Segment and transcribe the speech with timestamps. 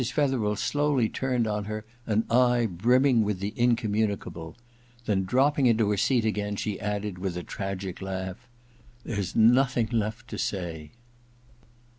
[0.09, 4.55] Fetherd slowly turned on her an eye brimming with the mconununicable;
[5.05, 10.27] then; dropping into her seat again, she added, with a tragic laugh:* There's nothing left
[10.29, 10.89] to say.'